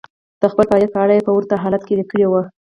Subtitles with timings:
[0.41, 2.41] د خپل فعاليت په اړه يې په ورته حالت کې ليکلي وو.